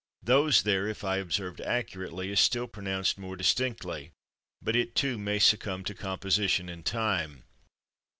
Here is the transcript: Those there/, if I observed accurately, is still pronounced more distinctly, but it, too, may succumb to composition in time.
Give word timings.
Those 0.23 0.63
there/, 0.63 0.87
if 0.87 1.03
I 1.03 1.17
observed 1.17 1.61
accurately, 1.61 2.31
is 2.31 2.39
still 2.39 2.65
pronounced 2.67 3.19
more 3.19 3.35
distinctly, 3.35 4.09
but 4.59 4.75
it, 4.75 4.95
too, 4.95 5.19
may 5.19 5.37
succumb 5.37 5.83
to 5.83 5.93
composition 5.93 6.69
in 6.69 6.81
time. 6.81 7.43